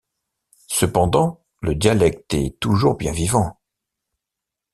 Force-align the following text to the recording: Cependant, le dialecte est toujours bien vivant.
Cependant, 0.65 1.43
le 1.61 1.75
dialecte 1.75 2.33
est 2.33 2.59
toujours 2.59 2.95
bien 2.97 3.11
vivant. 3.11 3.55